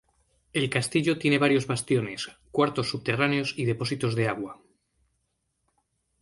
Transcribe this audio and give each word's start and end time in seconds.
El 0.51 0.67
castillo 0.71 1.19
tiene 1.19 1.37
varios 1.37 1.67
bastiones, 1.67 2.31
cuartos 2.49 2.89
subterráneos 2.89 3.53
y 3.55 3.65
depósitos 3.65 4.15
de 4.15 4.29
agua. 4.29 4.59